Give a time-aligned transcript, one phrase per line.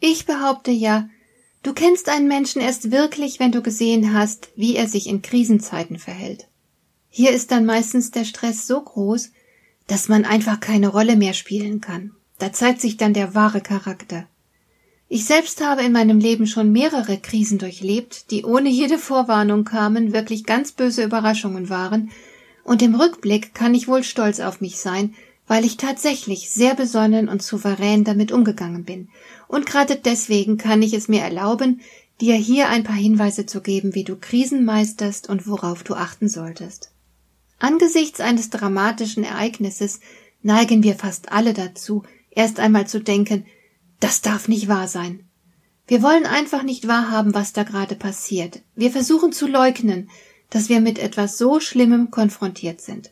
[0.00, 1.08] Ich behaupte ja,
[1.62, 5.98] du kennst einen Menschen erst wirklich, wenn du gesehen hast, wie er sich in Krisenzeiten
[5.98, 6.46] verhält.
[7.08, 9.30] Hier ist dann meistens der Stress so groß,
[9.88, 12.12] dass man einfach keine Rolle mehr spielen kann.
[12.38, 14.28] Da zeigt sich dann der wahre Charakter.
[15.08, 20.12] Ich selbst habe in meinem Leben schon mehrere Krisen durchlebt, die ohne jede Vorwarnung kamen,
[20.12, 22.10] wirklich ganz böse Überraschungen waren,
[22.62, 25.14] und im Rückblick kann ich wohl stolz auf mich sein,
[25.48, 29.08] weil ich tatsächlich sehr besonnen und souverän damit umgegangen bin.
[29.48, 31.80] Und gerade deswegen kann ich es mir erlauben,
[32.20, 36.28] dir hier ein paar Hinweise zu geben, wie du Krisen meisterst und worauf du achten
[36.28, 36.90] solltest.
[37.58, 40.00] Angesichts eines dramatischen Ereignisses
[40.42, 43.46] neigen wir fast alle dazu, erst einmal zu denken,
[44.00, 45.24] das darf nicht wahr sein.
[45.88, 48.60] Wir wollen einfach nicht wahrhaben, was da gerade passiert.
[48.76, 50.10] Wir versuchen zu leugnen,
[50.50, 53.10] dass wir mit etwas so Schlimmem konfrontiert sind.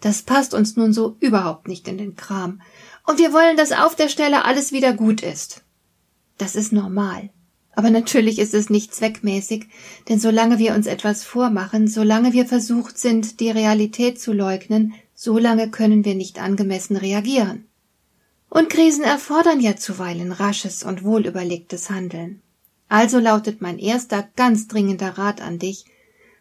[0.00, 2.60] Das passt uns nun so überhaupt nicht in den Kram.
[3.06, 5.62] Und wir wollen, dass auf der Stelle alles wieder gut ist.
[6.38, 7.30] Das ist normal.
[7.76, 9.66] Aber natürlich ist es nicht zweckmäßig,
[10.08, 15.70] denn solange wir uns etwas vormachen, solange wir versucht sind, die Realität zu leugnen, solange
[15.70, 17.66] können wir nicht angemessen reagieren.
[18.48, 22.40] Und Krisen erfordern ja zuweilen rasches und wohlüberlegtes Handeln.
[22.88, 25.84] Also lautet mein erster ganz dringender Rat an dich,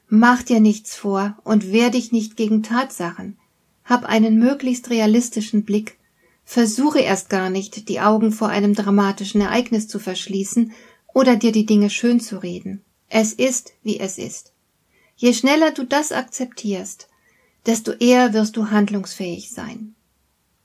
[0.08, 3.38] mach dir nichts vor und wehr dich nicht gegen Tatsachen,
[3.86, 5.98] hab einen möglichst realistischen Blick,
[6.44, 10.74] versuche erst gar nicht, die Augen vor einem dramatischen Ereignis zu verschließen
[11.14, 12.84] oder dir die Dinge schön zu reden.
[13.10, 14.52] Es ist, wie es ist.
[15.16, 17.08] Je schneller du das akzeptierst,
[17.66, 19.96] desto eher wirst du handlungsfähig sein.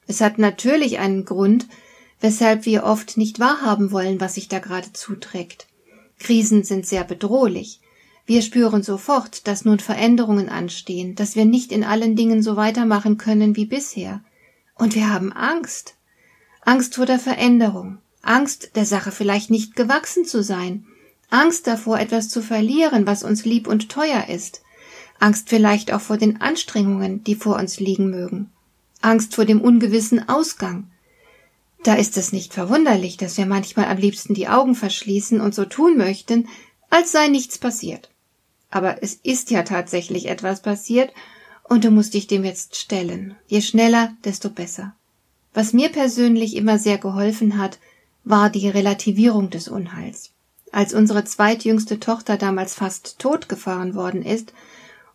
[0.07, 1.69] Es hat natürlich einen Grund,
[2.21, 5.69] weshalb wir oft nicht wahrhaben wollen, was sich da gerade zuträgt.
[6.19, 7.80] Krisen sind sehr bedrohlich,
[8.31, 13.17] wir spüren sofort, dass nun Veränderungen anstehen, dass wir nicht in allen Dingen so weitermachen
[13.17, 14.21] können wie bisher.
[14.77, 15.97] Und wir haben Angst.
[16.61, 20.87] Angst vor der Veränderung, Angst, der Sache vielleicht nicht gewachsen zu sein,
[21.29, 24.63] Angst davor, etwas zu verlieren, was uns lieb und teuer ist,
[25.19, 28.49] Angst vielleicht auch vor den Anstrengungen, die vor uns liegen mögen,
[29.01, 30.89] Angst vor dem ungewissen Ausgang.
[31.83, 35.65] Da ist es nicht verwunderlich, dass wir manchmal am liebsten die Augen verschließen und so
[35.65, 36.47] tun möchten,
[36.91, 38.10] als sei nichts passiert.
[38.71, 41.13] Aber es ist ja tatsächlich etwas passiert,
[41.65, 43.37] und du musst dich dem jetzt stellen.
[43.47, 44.95] Je schneller, desto besser.
[45.55, 47.79] Was mir persönlich immer sehr geholfen hat,
[48.25, 50.31] war die Relativierung des Unheils.
[50.73, 54.53] Als unsere zweitjüngste Tochter damals fast totgefahren worden ist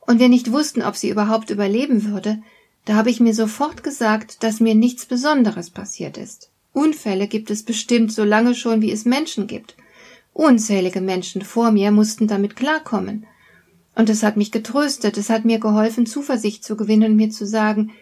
[0.01, 2.41] und wir nicht wussten, ob sie überhaupt überleben würde,
[2.85, 6.49] da habe ich mir sofort gesagt, dass mir nichts Besonderes passiert ist.
[6.71, 9.75] Unfälle gibt es bestimmt so lange schon, wie es Menschen gibt.
[10.33, 13.25] Unzählige Menschen vor mir mussten damit klarkommen.
[13.95, 17.47] Und es hat mich getröstet, es hat mir geholfen, Zuversicht zu gewinnen und mir zu
[17.47, 17.93] sagen,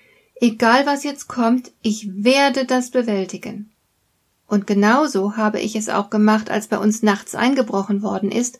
[0.42, 3.72] egal was jetzt kommt, ich werde das bewältigen.
[4.48, 8.60] Und genauso habe ich es auch gemacht, als bei uns nachts eingebrochen worden ist,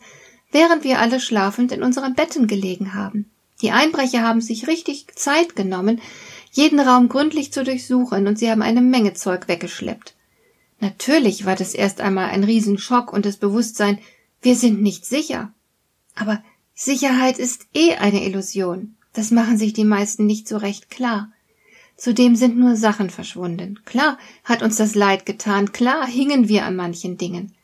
[0.50, 3.30] während wir alle schlafend in unseren Betten gelegen haben.
[3.60, 6.00] Die Einbrecher haben sich richtig Zeit genommen,
[6.52, 10.14] jeden Raum gründlich zu durchsuchen, und sie haben eine Menge Zeug weggeschleppt.
[10.80, 13.98] Natürlich war das erst einmal ein Riesenschock und das Bewusstsein,
[14.42, 15.52] wir sind nicht sicher.
[16.14, 16.42] Aber
[16.74, 18.96] Sicherheit ist eh eine Illusion.
[19.12, 21.30] Das machen sich die meisten nicht so recht klar.
[21.96, 23.80] Zudem sind nur Sachen verschwunden.
[23.84, 27.54] Klar hat uns das Leid getan, klar hingen wir an manchen Dingen.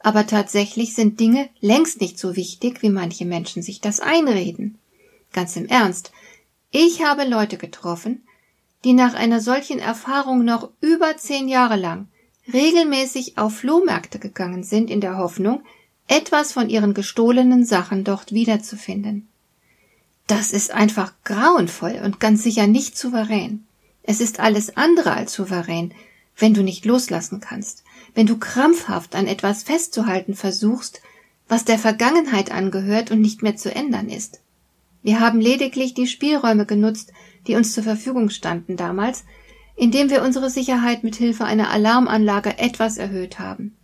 [0.00, 4.78] Aber tatsächlich sind Dinge längst nicht so wichtig, wie manche Menschen sich das einreden.
[5.32, 6.12] Ganz im Ernst.
[6.70, 8.22] Ich habe Leute getroffen,
[8.84, 12.08] die nach einer solchen Erfahrung noch über zehn Jahre lang
[12.52, 15.62] regelmäßig auf Flohmärkte gegangen sind in der Hoffnung,
[16.08, 19.28] etwas von ihren gestohlenen Sachen dort wiederzufinden.
[20.26, 23.64] Das ist einfach grauenvoll und ganz sicher nicht souverän.
[24.02, 25.92] Es ist alles andere als souverän,
[26.36, 31.00] wenn du nicht loslassen kannst, wenn du krampfhaft an etwas festzuhalten versuchst,
[31.48, 34.40] was der Vergangenheit angehört und nicht mehr zu ändern ist.
[35.02, 37.12] Wir haben lediglich die Spielräume genutzt,
[37.46, 39.24] die uns zur Verfügung standen damals,
[39.76, 43.75] indem wir unsere Sicherheit mit Hilfe einer Alarmanlage etwas erhöht haben.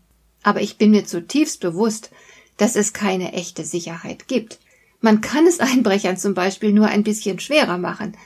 [0.43, 2.11] Aber ich bin mir zutiefst bewusst,
[2.57, 4.59] dass es keine echte Sicherheit gibt.
[5.01, 8.17] Man kann es Einbrechern zum Beispiel nur ein bisschen schwerer machen.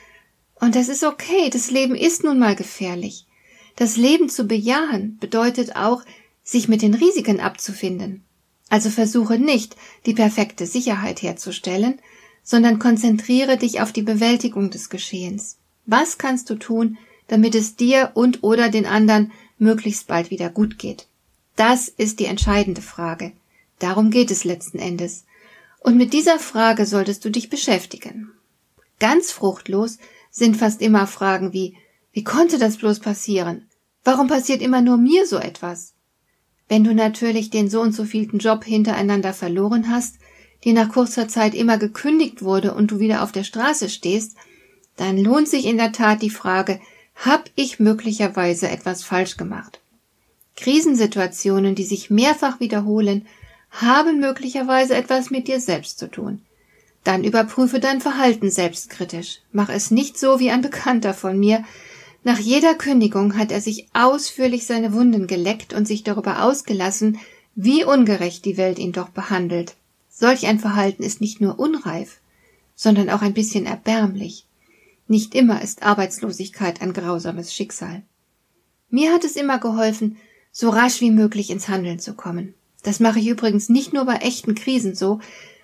[0.55, 3.25] Und das ist okay, das Leben ist nun mal gefährlich.
[3.75, 6.03] Das Leben zu bejahen bedeutet auch,
[6.43, 8.23] sich mit den Risiken abzufinden.
[8.69, 9.75] Also versuche nicht,
[10.05, 11.99] die perfekte Sicherheit herzustellen,
[12.43, 15.57] sondern konzentriere dich auf die Bewältigung des Geschehens.
[15.85, 16.97] Was kannst du tun,
[17.27, 21.06] damit es dir und oder den anderen möglichst bald wieder gut geht?
[21.57, 23.33] Das ist die entscheidende Frage.
[23.79, 25.25] Darum geht es letzten Endes.
[25.79, 28.31] Und mit dieser Frage solltest du dich beschäftigen.
[28.99, 29.97] Ganz fruchtlos
[30.29, 31.75] sind fast immer Fragen wie
[32.13, 33.65] Wie konnte das bloß passieren?
[34.03, 35.93] Warum passiert immer nur mir so etwas?
[36.69, 40.19] Wenn du natürlich den so und so vielten Job hintereinander verloren hast,
[40.63, 44.37] die nach kurzer Zeit immer gekündigt wurde und du wieder auf der Straße stehst,
[44.95, 46.79] dann lohnt sich in der Tat die Frage,
[47.15, 49.79] hab ich möglicherweise etwas falsch gemacht?
[50.57, 53.25] Krisensituationen, die sich mehrfach wiederholen,
[53.69, 56.41] haben möglicherweise etwas mit dir selbst zu tun.
[57.03, 59.39] Dann überprüfe dein Verhalten selbstkritisch.
[59.53, 61.63] Mach es nicht so wie ein Bekannter von mir.
[62.23, 67.19] Nach jeder Kündigung hat er sich ausführlich seine Wunden geleckt und sich darüber ausgelassen,
[67.55, 69.75] wie ungerecht die Welt ihn doch behandelt.
[70.09, 72.19] Solch ein Verhalten ist nicht nur unreif,
[72.75, 74.45] sondern auch ein bisschen erbärmlich.
[75.07, 78.01] Nicht immer ist Arbeitslosigkeit ein grausames Schicksal.
[78.89, 80.17] Mir hat es immer geholfen,
[80.59, 82.55] so rasch wie möglich ins Handeln zu kommen.
[82.81, 85.19] Das mache ich übrigens nicht nur bei echten Krisen so,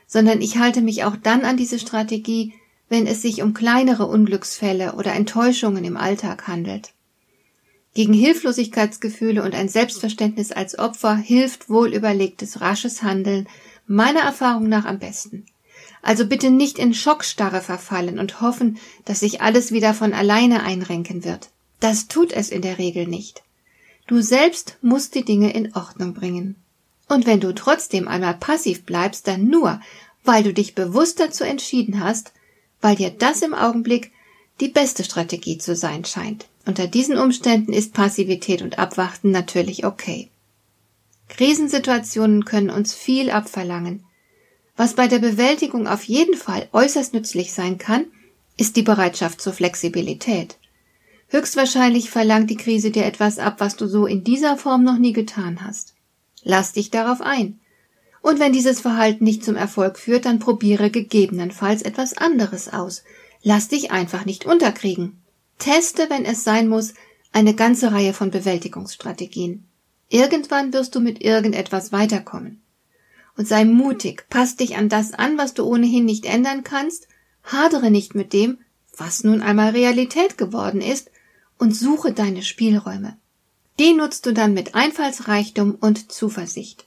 [0.06, 2.54] sondern ich halte mich auch dann an diese Strategie,
[2.90, 6.94] wenn es sich um kleinere Unglücksfälle oder Enttäuschungen im Alltag handelt.
[7.96, 13.48] Gegen Hilflosigkeitsgefühle und ein Selbstverständnis als Opfer hilft wohl überlegtes rasches Handeln
[13.88, 15.48] meiner Erfahrung nach am besten.
[16.04, 21.24] Also bitte nicht in Schockstarre verfallen und hoffen, dass sich alles wieder von alleine einrenken
[21.24, 21.50] wird.
[21.80, 23.42] Das tut es in der Regel nicht.
[24.08, 26.56] Du selbst musst die Dinge in Ordnung bringen.
[27.08, 29.80] Und wenn du trotzdem einmal passiv bleibst, dann nur,
[30.24, 32.34] weil du dich bewusst dazu entschieden hast,
[32.82, 34.12] weil dir das im Augenblick
[34.60, 36.48] die beste Strategie zu sein scheint.
[36.66, 40.30] Unter diesen Umständen ist Passivität und Abwarten natürlich okay.
[41.30, 44.06] Krisensituationen können uns viel abverlangen.
[44.76, 48.06] Was bei der Bewältigung auf jeden Fall äußerst nützlich sein kann,
[48.58, 50.58] ist die Bereitschaft zur Flexibilität.
[51.34, 55.14] Höchstwahrscheinlich verlangt die Krise dir etwas ab, was du so in dieser Form noch nie
[55.14, 55.96] getan hast.
[56.44, 57.60] Lass dich darauf ein.
[58.22, 63.04] Und wenn dieses Verhalten nicht zum Erfolg führt, dann probiere gegebenenfalls etwas anderes aus.
[63.42, 65.24] Lass dich einfach nicht unterkriegen.
[65.58, 66.94] Teste, wenn es sein muss,
[67.32, 69.66] eine ganze Reihe von Bewältigungsstrategien.
[70.10, 72.62] Irgendwann wirst du mit irgendetwas weiterkommen.
[73.38, 77.08] Und sei mutig, pass dich an das an, was du ohnehin nicht ändern kannst,
[77.42, 78.60] hadere nicht mit dem,
[78.96, 81.10] was nun einmal Realität geworden ist,
[81.64, 83.16] und suche deine Spielräume.
[83.80, 86.84] Die nutzt du dann mit Einfallsreichtum und Zuversicht.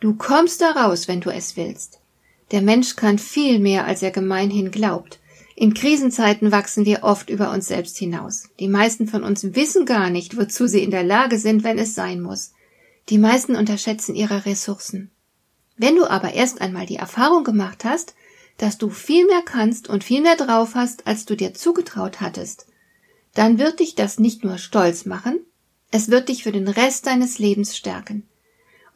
[0.00, 2.00] Du kommst da raus, wenn du es willst.
[2.50, 5.18] Der Mensch kann viel mehr, als er gemeinhin glaubt.
[5.56, 8.48] In Krisenzeiten wachsen wir oft über uns selbst hinaus.
[8.60, 11.94] Die meisten von uns wissen gar nicht, wozu sie in der Lage sind, wenn es
[11.94, 12.52] sein muss.
[13.10, 15.10] Die meisten unterschätzen ihre Ressourcen.
[15.76, 18.14] Wenn du aber erst einmal die Erfahrung gemacht hast,
[18.56, 22.68] dass du viel mehr kannst und viel mehr drauf hast, als du dir zugetraut hattest,
[23.34, 25.40] dann wird dich das nicht nur stolz machen,
[25.90, 28.24] es wird dich für den Rest deines Lebens stärken.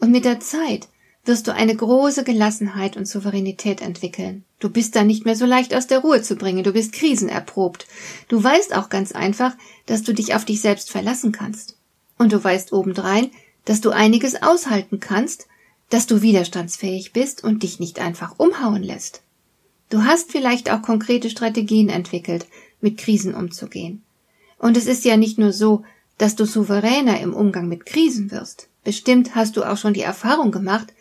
[0.00, 0.88] Und mit der Zeit
[1.24, 4.44] wirst du eine große Gelassenheit und Souveränität entwickeln.
[4.60, 7.86] Du bist da nicht mehr so leicht aus der Ruhe zu bringen, du bist krisenerprobt.
[8.28, 9.54] Du weißt auch ganz einfach,
[9.86, 11.76] dass du dich auf dich selbst verlassen kannst.
[12.16, 13.30] Und du weißt obendrein,
[13.64, 15.46] dass du einiges aushalten kannst,
[15.90, 19.22] dass du widerstandsfähig bist und dich nicht einfach umhauen lässt.
[19.90, 22.46] Du hast vielleicht auch konkrete Strategien entwickelt,
[22.80, 24.02] mit Krisen umzugehen.
[24.58, 25.84] Und es ist ja nicht nur so,
[26.18, 28.68] dass du souveräner im Umgang mit Krisen wirst.
[28.84, 30.92] Bestimmt hast du auch schon die Erfahrung gemacht,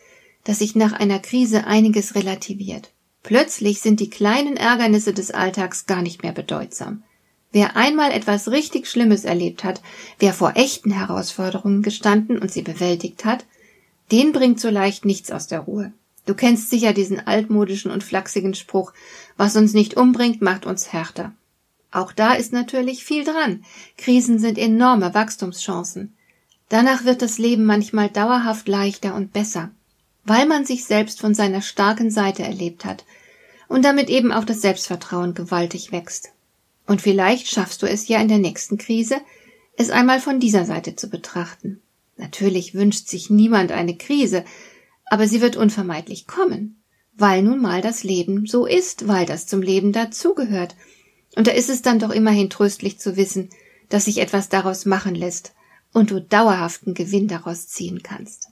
[0.44, 2.90] dass sich nach einer Krise einiges relativiert.
[3.22, 7.02] Plötzlich sind die kleinen Ärgernisse des Alltags gar nicht mehr bedeutsam.
[7.50, 9.80] Wer einmal etwas richtig Schlimmes erlebt hat,
[10.18, 13.44] wer vor echten Herausforderungen gestanden und sie bewältigt hat,
[14.12, 15.92] den bringt so leicht nichts aus der Ruhe.
[16.26, 18.92] Du kennst sicher diesen altmodischen und flachsigen Spruch,
[19.36, 21.32] was uns nicht umbringt, macht uns härter.
[21.90, 23.64] Auch da ist natürlich viel dran.
[23.96, 26.14] Krisen sind enorme Wachstumschancen.
[26.68, 29.70] Danach wird das Leben manchmal dauerhaft leichter und besser,
[30.24, 33.04] weil man sich selbst von seiner starken Seite erlebt hat
[33.68, 36.30] und damit eben auch das Selbstvertrauen gewaltig wächst.
[36.86, 39.16] Und vielleicht schaffst du es ja in der nächsten Krise,
[39.76, 41.80] es einmal von dieser Seite zu betrachten.
[42.16, 44.44] Natürlich wünscht sich niemand eine Krise,
[45.06, 46.82] aber sie wird unvermeidlich kommen,
[47.14, 50.74] weil nun mal das Leben so ist, weil das zum Leben dazugehört.
[51.36, 53.50] Und da ist es dann doch immerhin tröstlich zu wissen,
[53.88, 55.54] dass sich etwas daraus machen lässt
[55.92, 58.48] und du dauerhaften Gewinn daraus ziehen kannst.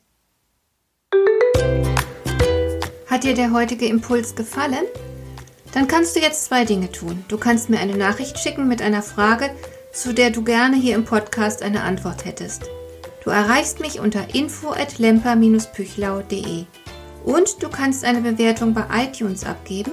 [3.07, 4.85] Hat dir der heutige Impuls gefallen?
[5.73, 7.25] Dann kannst du jetzt zwei Dinge tun.
[7.29, 9.51] Du kannst mir eine Nachricht schicken mit einer Frage,
[9.93, 12.65] zu der du gerne hier im Podcast eine Antwort hättest.
[13.25, 16.65] Du erreichst mich unter info at lemper-püchlau.de.
[17.25, 19.93] Und du kannst eine Bewertung bei iTunes abgeben,